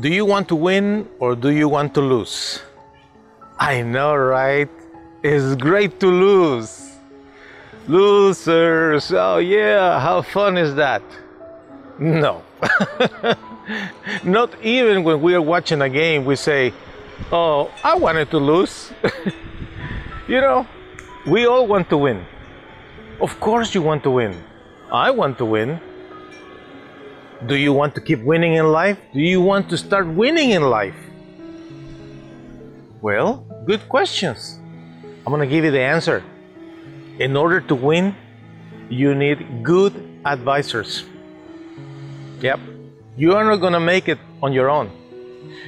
[0.00, 2.60] Do you want to win or do you want to lose?
[3.60, 4.68] I know, right?
[5.22, 6.90] It's great to lose.
[7.86, 11.02] Losers, oh yeah, how fun is that?
[11.98, 12.42] No.
[14.24, 16.72] Not even when we are watching a game, we say,
[17.30, 18.90] Oh, I wanted to lose.
[20.28, 20.66] you know,
[21.24, 22.24] we all want to win.
[23.20, 24.42] Of course, you want to win.
[24.90, 25.80] I want to win.
[27.46, 28.96] Do you want to keep winning in life?
[29.12, 30.96] Do you want to start winning in life?
[33.02, 34.58] Well, good questions.
[35.26, 36.22] I'm going to give you the answer.
[37.18, 38.16] In order to win,
[38.88, 39.92] you need good
[40.24, 41.04] advisors.
[42.40, 42.60] Yep.
[43.16, 44.90] You are not going to make it on your own.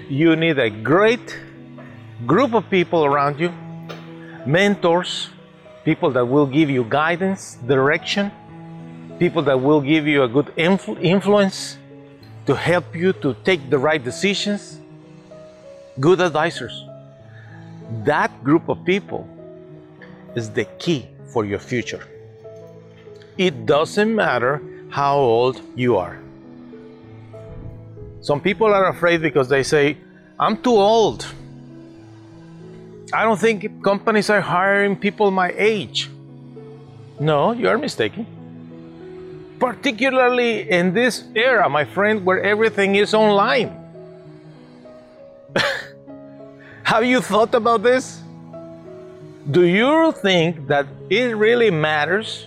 [0.09, 1.39] You need a great
[2.27, 3.53] group of people around you,
[4.47, 5.29] mentors,
[5.85, 8.33] people that will give you guidance, direction,
[9.19, 11.79] people that will give you a good influ- influence
[12.47, 14.79] to help you to take the right decisions,
[15.99, 16.85] good advisors.
[18.05, 19.29] That group of people
[20.35, 22.07] is the key for your future.
[23.39, 26.19] It doesn't matter how old you are.
[28.21, 29.97] Some people are afraid because they say,
[30.39, 31.27] I'm too old.
[33.13, 36.11] I don't think companies are hiring people my age.
[37.21, 38.27] No, you are mistaken.
[39.59, 43.75] Particularly in this era, my friend, where everything is online.
[46.83, 48.21] Have you thought about this?
[49.51, 52.47] Do you think that it really matters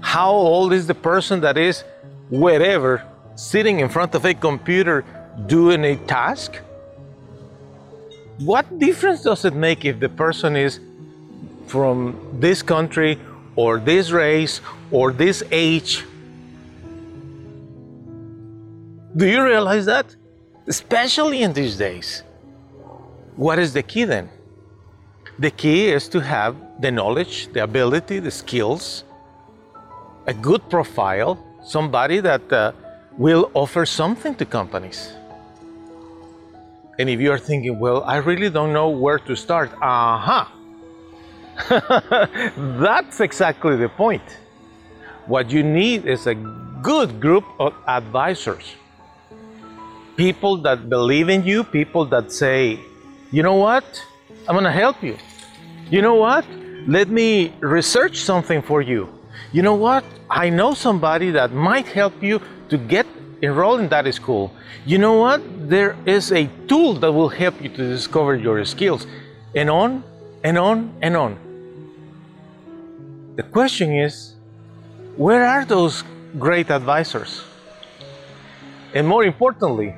[0.00, 1.84] how old is the person that is
[2.30, 3.02] wherever
[3.34, 5.04] sitting in front of a computer
[5.46, 6.56] doing a task?
[8.38, 10.80] What difference does it make if the person is
[11.66, 13.18] from this country
[13.54, 14.60] or this race
[14.90, 16.04] or this age?
[19.16, 20.14] Do you realize that?
[20.66, 22.22] Especially in these days.
[23.36, 24.28] What is the key then?
[25.38, 29.04] The key is to have the knowledge, the ability, the skills,
[30.26, 32.72] a good profile, somebody that uh,
[33.16, 35.12] will offer something to companies.
[36.98, 40.52] And if you are thinking, well, I really don't know where to start, aha!
[41.70, 44.38] That's exactly the point.
[45.26, 48.76] What you need is a good group of advisors.
[50.16, 52.80] People that believe in you, people that say,
[53.30, 53.84] you know what?
[54.48, 55.16] I'm going to help you.
[55.90, 56.44] You know what?
[56.86, 59.08] Let me research something for you.
[59.52, 60.04] You know what?
[60.30, 62.40] I know somebody that might help you
[62.70, 63.06] to get
[63.42, 64.52] enrolled in that school.
[64.84, 65.42] You know what?
[65.68, 69.06] There is a tool that will help you to discover your skills.
[69.54, 70.02] And on
[70.42, 71.38] and on and on.
[73.36, 74.34] The question is
[75.16, 76.04] where are those
[76.38, 77.42] great advisors?
[78.94, 79.94] And more importantly,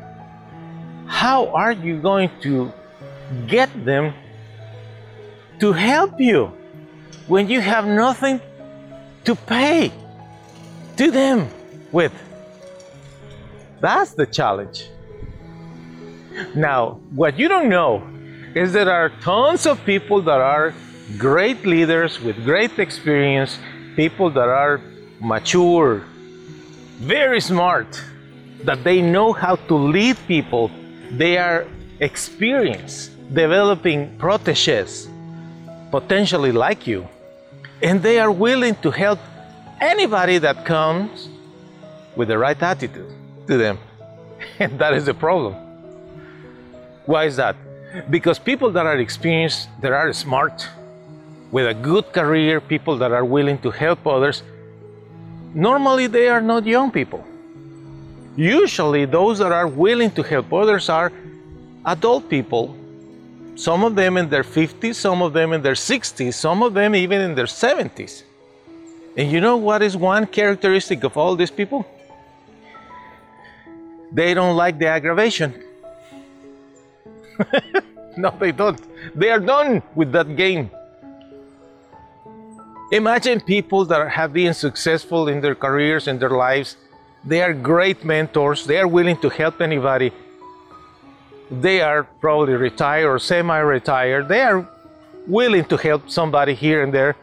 [1.09, 2.73] how are you going to
[3.47, 4.15] get them
[5.59, 6.53] to help you
[7.27, 8.41] when you have nothing
[9.25, 9.93] to pay
[10.97, 11.49] to them
[11.91, 12.13] with?
[13.81, 14.87] That's the challenge.
[16.55, 18.03] Now, what you don't know
[18.55, 20.75] is there are tons of people that are
[21.17, 23.59] great leaders with great experience,
[23.97, 24.81] people that are
[25.21, 26.05] mature,
[26.99, 28.03] very smart,
[28.65, 30.71] that they know how to lead people.
[31.11, 31.67] They are
[32.01, 35.09] experienced developing proteges,
[35.91, 37.09] potentially like you,
[37.83, 39.19] and they are willing to help
[39.81, 41.29] anybody that comes
[42.17, 43.13] with the right attitude
[43.47, 43.79] to them.
[44.59, 45.55] And that is the problem.
[47.07, 47.57] Why is that?
[48.11, 50.69] Because people that are experienced, that are smart,
[51.51, 54.43] with a good career, people that are willing to help others,
[55.55, 57.25] normally they are not young people.
[58.39, 61.11] Usually, those that are willing to help others are
[61.85, 62.77] adult people.
[63.57, 66.95] Some of them in their 50s, some of them in their 60s, some of them
[66.95, 68.23] even in their 70s.
[69.17, 71.85] And you know what is one characteristic of all these people?
[74.13, 75.53] They don't like the aggravation.
[78.17, 78.81] no, they don't.
[79.19, 80.71] They are done with that game.
[82.93, 86.77] Imagine people that have been successful in their careers and their lives.
[87.29, 88.65] They are great mentors.
[88.67, 90.13] They are willing to help anybody.
[91.51, 94.29] they are probably retired or semi retired.
[94.29, 94.69] They are
[95.27, 97.17] willing to help somebody here and there.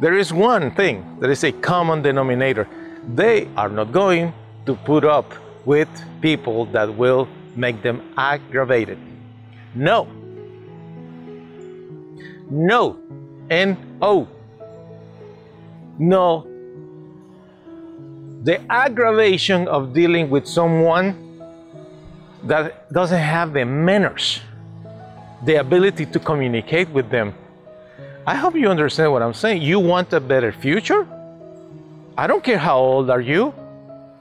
[0.00, 2.66] There is one thing that is a common denominator
[3.16, 4.32] they are not going
[4.66, 5.32] to put up
[5.64, 5.88] with
[6.20, 7.26] people that will
[7.56, 8.98] make them aggravated.
[9.74, 10.06] No.
[12.50, 12.98] No.
[13.50, 14.28] N O.
[15.98, 16.47] No.
[18.44, 21.42] The aggravation of dealing with someone
[22.44, 24.40] that doesn't have the manners,
[25.44, 27.34] the ability to communicate with them.
[28.26, 29.62] I hope you understand what I'm saying.
[29.62, 31.06] You want a better future?
[32.16, 33.54] I don't care how old are you.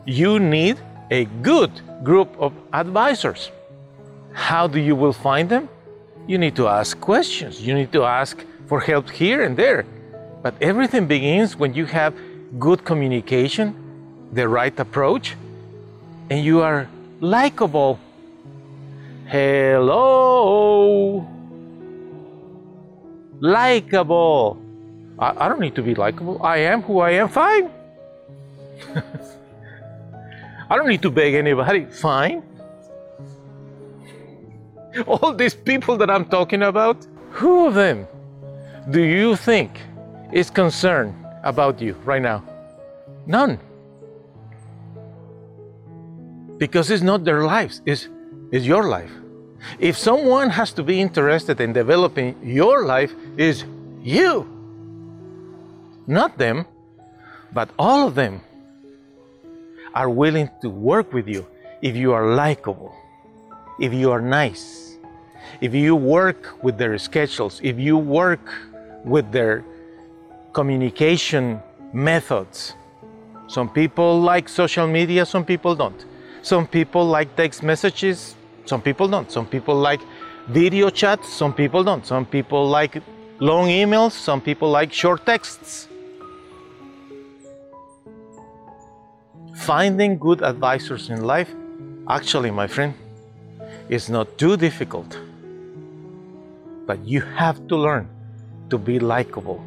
[0.05, 0.79] You need
[1.11, 1.71] a good
[2.03, 3.51] group of advisors.
[4.33, 5.69] How do you will find them?
[6.27, 7.61] You need to ask questions.
[7.61, 9.85] You need to ask for help here and there.
[10.41, 12.13] But everything begins when you have
[12.59, 13.75] good communication,
[14.31, 15.35] the right approach,
[16.29, 16.87] and you are
[17.19, 17.99] likable
[19.27, 21.27] Hello.
[23.41, 24.57] Likeable.
[25.19, 26.41] I, I don't need to be likable.
[26.41, 27.27] I am who I am.
[27.27, 27.69] Fine.
[30.69, 31.85] I don't need to beg anybody.
[31.85, 32.41] Fine.
[35.07, 38.07] All these people that I'm talking about, who of them
[38.91, 39.81] do you think
[40.31, 41.13] is concerned
[41.43, 42.45] about you right now?
[43.25, 43.59] None.
[46.57, 48.09] Because it's not their lives, it's
[48.51, 49.11] is your life.
[49.79, 53.65] If someone has to be interested in developing your life, is
[54.01, 54.47] you.
[56.07, 56.65] Not them,
[57.53, 58.41] but all of them
[59.93, 61.45] are willing to work with you
[61.81, 62.95] if you are likable,
[63.79, 64.97] if you are nice,
[65.59, 68.53] if you work with their schedules, if you work
[69.03, 69.63] with their
[70.53, 71.59] communication
[71.93, 72.73] methods.
[73.47, 76.05] Some people like social media, some people don't.
[76.47, 79.29] Some people like text messages, some people don't.
[79.29, 79.99] Some people like
[80.47, 82.05] video chats, some people don't.
[82.05, 83.03] Some people like
[83.39, 85.89] long emails, some people like short texts.
[89.55, 91.53] Finding good advisors in life,
[92.07, 92.93] actually, my friend,
[93.89, 95.19] is not too difficult.
[96.85, 98.07] But you have to learn
[98.69, 99.61] to be likable.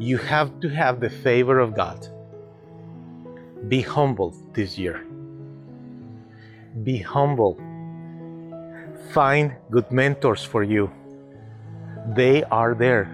[0.00, 2.08] You have to have the favor of God.
[3.68, 5.04] Be humble this year.
[6.82, 7.60] Be humble.
[9.12, 10.90] Find good mentors for you.
[12.16, 13.04] They are there.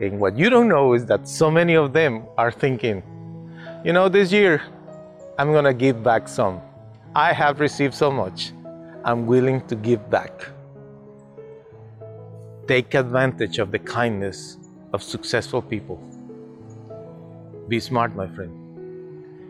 [0.00, 3.02] And what you don't know is that so many of them are thinking,
[3.84, 4.60] you know, this year
[5.38, 6.60] I'm going to give back some.
[7.14, 8.52] I have received so much.
[9.04, 10.48] I'm willing to give back.
[12.66, 14.58] Take advantage of the kindness
[14.92, 16.02] of successful people.
[17.68, 18.65] Be smart, my friend.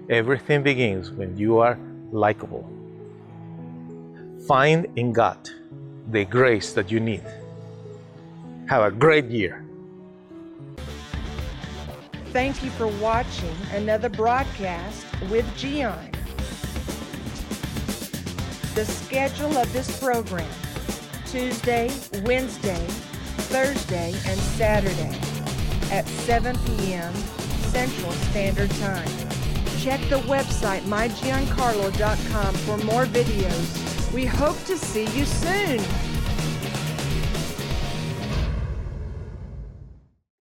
[0.08, 1.76] Everything begins when you are
[2.12, 2.64] likable.
[4.46, 5.50] Find in God
[6.12, 7.24] the grace that you need.
[8.68, 9.64] Have a great year.
[12.26, 16.12] Thank you for watching another broadcast with Gian.
[18.76, 20.48] The schedule of this program
[21.26, 21.90] Tuesday,
[22.22, 22.86] Wednesday,
[23.48, 25.18] Thursday, and Saturday
[25.90, 27.12] at 7 p.m.
[27.72, 29.35] Central Standard Time.
[29.86, 34.12] Check the website mygiancarlo.com for more videos.
[34.12, 36.05] We hope to see you soon.